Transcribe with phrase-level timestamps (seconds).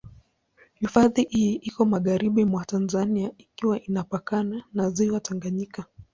[0.73, 5.85] Hifadhi hii iko magharibi mwa Tanzania ikiwa inapakana na Ziwa Tanganyika.